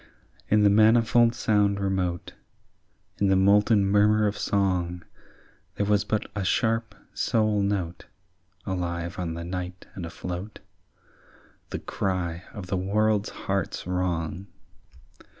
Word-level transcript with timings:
In 0.49 0.63
the 0.63 0.71
manifold 0.71 1.35
sound 1.35 1.79
remote, 1.79 2.33
In 3.19 3.27
the 3.27 3.35
molten 3.35 3.85
murmur 3.85 4.25
of 4.25 4.35
song, 4.35 5.03
There 5.75 5.85
was 5.85 6.03
but 6.05 6.25
a 6.35 6.43
sharp 6.43 6.95
sole 7.13 7.61
note 7.61 8.07
Alive 8.65 9.19
on 9.19 9.35
the 9.35 9.43
night 9.45 9.85
and 9.93 10.03
afloat, 10.03 10.57
The 11.69 11.77
cry 11.77 12.45
of 12.51 12.65
the 12.65 12.77
world's 12.77 13.29
heart's 13.29 13.85
wrong. 13.85 14.47